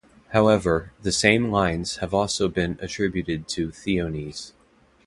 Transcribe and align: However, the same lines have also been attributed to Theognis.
However, 0.29 0.93
the 1.03 1.11
same 1.11 1.51
lines 1.51 1.97
have 1.97 2.11
also 2.11 2.47
been 2.47 2.75
attributed 2.81 3.47
to 3.49 3.67
Theognis. 3.69 4.53